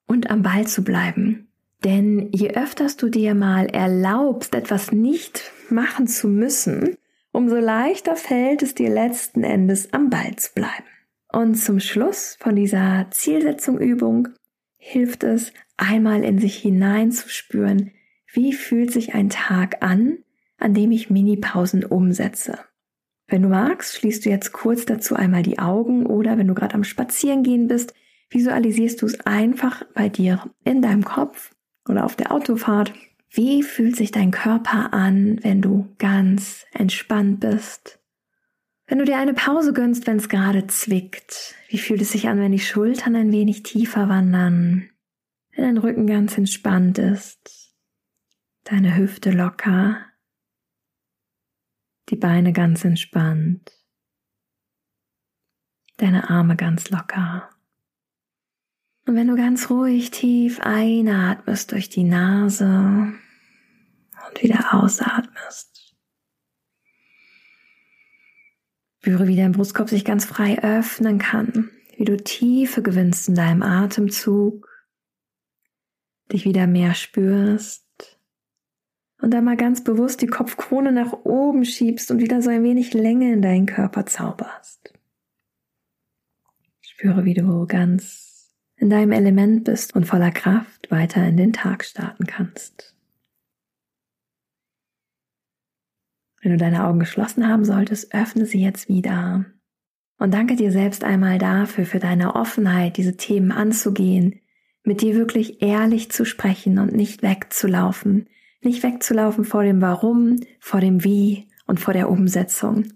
und 0.06 0.30
am 0.30 0.42
Ball 0.42 0.66
zu 0.66 0.84
bleiben. 0.84 1.49
Denn 1.84 2.30
je 2.32 2.50
öfters 2.50 2.96
du 2.96 3.08
dir 3.08 3.34
mal 3.34 3.66
erlaubst, 3.66 4.54
etwas 4.54 4.90
nicht 4.90 5.52
machen 5.68 6.06
zu 6.06 6.28
müssen, 6.28 6.96
umso 7.34 7.56
leichter 7.56 8.16
fällt 8.16 8.62
es 8.62 8.74
dir 8.74 8.88
letzten 8.88 9.42
Endes 9.42 9.92
am 9.92 10.08
Ball 10.08 10.36
zu 10.36 10.54
bleiben. 10.54 10.84
Und 11.32 11.56
zum 11.56 11.80
Schluss 11.80 12.36
von 12.38 12.54
dieser 12.54 13.08
Zielsetzung-Übung 13.10 14.28
hilft 14.76 15.24
es, 15.24 15.52
einmal 15.76 16.22
in 16.22 16.38
sich 16.38 16.56
hineinzuspüren, 16.56 17.90
wie 18.32 18.52
fühlt 18.52 18.92
sich 18.92 19.14
ein 19.14 19.30
Tag 19.30 19.82
an, 19.82 20.18
an 20.58 20.74
dem 20.74 20.92
ich 20.92 21.10
Mini-Pausen 21.10 21.84
umsetze. 21.84 22.60
Wenn 23.26 23.42
du 23.42 23.48
magst, 23.48 23.96
schließt 23.96 24.24
du 24.24 24.30
jetzt 24.30 24.52
kurz 24.52 24.84
dazu 24.84 25.16
einmal 25.16 25.42
die 25.42 25.58
Augen 25.58 26.06
oder 26.06 26.38
wenn 26.38 26.46
du 26.46 26.54
gerade 26.54 26.74
am 26.74 26.84
Spazierengehen 26.84 27.66
bist, 27.66 27.94
visualisierst 28.30 29.02
du 29.02 29.06
es 29.06 29.20
einfach 29.26 29.84
bei 29.94 30.08
dir 30.08 30.50
in 30.64 30.82
deinem 30.82 31.04
Kopf 31.04 31.50
oder 31.88 32.04
auf 32.04 32.14
der 32.14 32.30
Autofahrt 32.30 32.92
wie 33.36 33.64
fühlt 33.64 33.96
sich 33.96 34.12
dein 34.12 34.30
Körper 34.30 34.92
an, 34.92 35.42
wenn 35.42 35.60
du 35.60 35.92
ganz 35.98 36.66
entspannt 36.72 37.40
bist? 37.40 37.98
Wenn 38.86 38.98
du 38.98 39.04
dir 39.04 39.18
eine 39.18 39.34
Pause 39.34 39.72
gönnst, 39.72 40.06
wenn 40.06 40.18
es 40.18 40.28
gerade 40.28 40.68
zwickt, 40.68 41.56
wie 41.68 41.78
fühlt 41.78 42.00
es 42.00 42.12
sich 42.12 42.28
an, 42.28 42.38
wenn 42.38 42.52
die 42.52 42.60
Schultern 42.60 43.16
ein 43.16 43.32
wenig 43.32 43.64
tiefer 43.64 44.08
wandern, 44.08 44.88
wenn 45.50 45.64
dein 45.64 45.78
Rücken 45.78 46.06
ganz 46.06 46.38
entspannt 46.38 46.98
ist, 46.98 47.74
deine 48.62 48.96
Hüfte 48.96 49.32
locker, 49.32 50.06
die 52.10 52.16
Beine 52.16 52.52
ganz 52.52 52.84
entspannt, 52.84 53.72
deine 55.96 56.30
Arme 56.30 56.54
ganz 56.54 56.88
locker. 56.90 57.50
Und 59.06 59.16
wenn 59.16 59.26
du 59.26 59.34
ganz 59.34 59.70
ruhig 59.70 60.12
tief 60.12 60.60
einatmest 60.60 61.72
durch 61.72 61.88
die 61.88 62.04
Nase 62.04 63.12
und 64.34 64.42
wieder 64.42 64.74
ausatmest. 64.74 65.94
Spüre, 69.00 69.26
wie 69.26 69.36
dein 69.36 69.52
Brustkorb 69.52 69.90
sich 69.90 70.04
ganz 70.04 70.24
frei 70.24 70.58
öffnen 70.62 71.18
kann, 71.18 71.70
wie 71.96 72.04
du 72.04 72.16
Tiefe 72.16 72.82
gewinnst 72.82 73.28
in 73.28 73.34
deinem 73.34 73.62
Atemzug, 73.62 74.68
dich 76.32 76.44
wieder 76.44 76.66
mehr 76.66 76.94
spürst 76.94 77.84
und 79.20 79.30
dann 79.30 79.44
mal 79.44 79.56
ganz 79.56 79.84
bewusst 79.84 80.22
die 80.22 80.26
Kopfkrone 80.26 80.90
nach 80.90 81.12
oben 81.12 81.64
schiebst 81.64 82.10
und 82.10 82.20
wieder 82.20 82.40
so 82.40 82.50
ein 82.50 82.62
wenig 82.62 82.94
Länge 82.94 83.32
in 83.32 83.42
deinen 83.42 83.66
Körper 83.66 84.06
zauberst. 84.06 84.94
Spüre, 86.80 87.24
wie 87.24 87.34
du 87.34 87.66
ganz 87.66 88.54
in 88.76 88.90
deinem 88.90 89.12
Element 89.12 89.64
bist 89.64 89.94
und 89.94 90.06
voller 90.06 90.30
Kraft 90.30 90.90
weiter 90.90 91.26
in 91.26 91.36
den 91.36 91.52
Tag 91.52 91.84
starten 91.84 92.26
kannst. 92.26 92.93
Wenn 96.44 96.52
du 96.52 96.58
deine 96.58 96.84
Augen 96.84 96.98
geschlossen 96.98 97.48
haben 97.48 97.64
solltest, 97.64 98.14
öffne 98.14 98.44
sie 98.44 98.62
jetzt 98.62 98.86
wieder. 98.90 99.46
Und 100.18 100.34
danke 100.34 100.56
dir 100.56 100.70
selbst 100.70 101.02
einmal 101.02 101.38
dafür, 101.38 101.86
für 101.86 102.00
deine 102.00 102.36
Offenheit, 102.36 102.98
diese 102.98 103.16
Themen 103.16 103.50
anzugehen, 103.50 104.40
mit 104.82 105.00
dir 105.00 105.14
wirklich 105.16 105.62
ehrlich 105.62 106.10
zu 106.10 106.26
sprechen 106.26 106.78
und 106.78 106.92
nicht 106.92 107.22
wegzulaufen, 107.22 108.28
nicht 108.60 108.82
wegzulaufen 108.82 109.46
vor 109.46 109.64
dem 109.64 109.80
Warum, 109.80 110.36
vor 110.60 110.80
dem 110.80 111.02
Wie 111.02 111.48
und 111.66 111.80
vor 111.80 111.94
der 111.94 112.10
Umsetzung. 112.10 112.92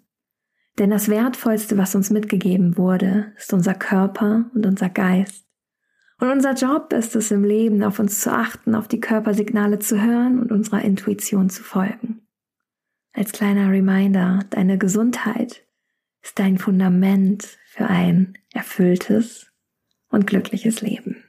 Denn 0.78 0.90
das 0.90 1.08
Wertvollste, 1.08 1.78
was 1.78 1.94
uns 1.94 2.10
mitgegeben 2.10 2.76
wurde, 2.76 3.32
ist 3.38 3.54
unser 3.54 3.74
Körper 3.74 4.50
und 4.54 4.66
unser 4.66 4.90
Geist. 4.90 5.46
Und 6.20 6.28
unser 6.28 6.52
Job 6.52 6.92
ist 6.92 7.16
es 7.16 7.30
im 7.30 7.44
Leben, 7.44 7.82
auf 7.82 7.98
uns 7.98 8.20
zu 8.20 8.30
achten, 8.30 8.74
auf 8.74 8.88
die 8.88 9.00
Körpersignale 9.00 9.78
zu 9.78 10.02
hören 10.02 10.38
und 10.38 10.52
unserer 10.52 10.82
Intuition 10.82 11.48
zu 11.48 11.62
folgen. 11.62 12.27
Als 13.12 13.32
kleiner 13.32 13.70
Reminder, 13.70 14.40
deine 14.50 14.78
Gesundheit 14.78 15.64
ist 16.22 16.38
dein 16.38 16.58
Fundament 16.58 17.58
für 17.66 17.86
ein 17.86 18.36
erfülltes 18.52 19.50
und 20.10 20.26
glückliches 20.26 20.80
Leben. 20.82 21.24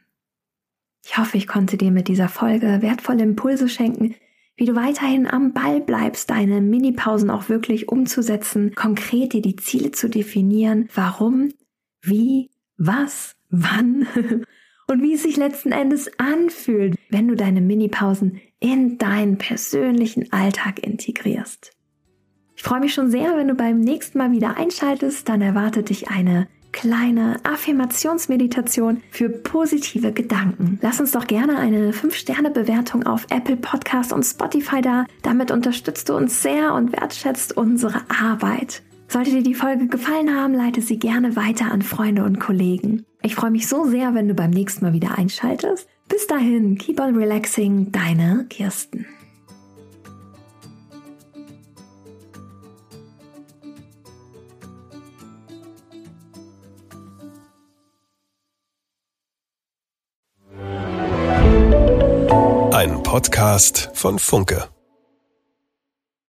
Ich 1.05 1.17
hoffe, 1.17 1.37
ich 1.37 1.47
konnte 1.47 1.77
dir 1.77 1.91
mit 1.91 2.07
dieser 2.07 2.29
Folge 2.29 2.81
wertvolle 2.81 3.23
Impulse 3.23 3.69
schenken, 3.69 4.15
wie 4.55 4.65
du 4.65 4.75
weiterhin 4.75 5.25
am 5.25 5.53
Ball 5.53 5.79
bleibst, 5.79 6.29
deine 6.29 6.59
Minipausen 6.59 7.29
auch 7.29 7.47
wirklich 7.47 7.87
umzusetzen, 7.87 8.75
konkret 8.75 9.31
dir 9.33 9.41
die 9.41 9.55
Ziele 9.55 9.91
zu 9.91 10.09
definieren, 10.09 10.89
warum, 10.93 11.53
wie, 12.01 12.49
was, 12.77 13.37
wann 13.49 14.05
und 14.87 15.01
wie 15.01 15.13
es 15.13 15.23
sich 15.23 15.37
letzten 15.37 15.71
Endes 15.71 16.11
anfühlt, 16.19 16.97
wenn 17.09 17.29
du 17.29 17.35
deine 17.35 17.61
Minipausen 17.61 18.41
in 18.59 18.97
deinen 18.97 19.37
persönlichen 19.37 20.31
Alltag 20.31 20.79
integrierst. 20.79 21.71
Ich 22.55 22.63
freue 22.63 22.81
mich 22.81 22.93
schon 22.93 23.09
sehr, 23.09 23.37
wenn 23.37 23.47
du 23.47 23.55
beim 23.55 23.79
nächsten 23.79 24.17
Mal 24.17 24.31
wieder 24.31 24.57
einschaltest, 24.57 25.29
dann 25.29 25.41
erwartet 25.41 25.89
dich 25.89 26.09
eine 26.09 26.47
kleine 26.71 27.39
Affirmationsmeditation 27.43 29.01
für 29.11 29.29
positive 29.29 30.11
Gedanken. 30.11 30.77
Lass 30.81 30.99
uns 30.99 31.11
doch 31.11 31.25
gerne 31.25 31.57
eine 31.57 31.91
5-Sterne-Bewertung 31.91 33.05
auf 33.05 33.25
Apple 33.29 33.57
Podcast 33.57 34.13
und 34.13 34.23
Spotify 34.23 34.81
da. 34.81 35.05
Damit 35.23 35.51
unterstützt 35.51 36.09
du 36.09 36.15
uns 36.15 36.41
sehr 36.41 36.73
und 36.73 36.91
wertschätzt 36.91 37.55
unsere 37.57 38.01
Arbeit. 38.09 38.83
Sollte 39.07 39.31
dir 39.31 39.41
die 39.41 39.55
Folge 39.55 39.87
gefallen 39.87 40.35
haben, 40.35 40.53
leite 40.53 40.81
sie 40.81 40.99
gerne 40.99 41.35
weiter 41.35 41.71
an 41.71 41.81
Freunde 41.81 42.23
und 42.23 42.39
Kollegen. 42.39 43.05
Ich 43.23 43.35
freue 43.35 43.51
mich 43.51 43.67
so 43.67 43.85
sehr, 43.85 44.13
wenn 44.13 44.27
du 44.27 44.35
beim 44.35 44.51
nächsten 44.51 44.85
Mal 44.85 44.93
wieder 44.93 45.17
einschaltest. 45.17 45.87
Bis 46.09 46.27
dahin, 46.27 46.77
keep 46.77 46.99
on 46.99 47.15
relaxing, 47.15 47.91
deine 47.91 48.45
Kirsten. 48.49 49.05
Ein 62.71 63.03
Podcast 63.03 63.91
von 63.93 64.19
Funke. 64.19 64.67